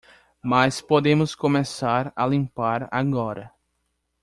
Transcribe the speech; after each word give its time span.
Mas 0.41 0.81
podemos 0.81 1.35
começar 1.35 2.11
a 2.15 2.25
limpar 2.25 2.87
agora. 2.91 3.51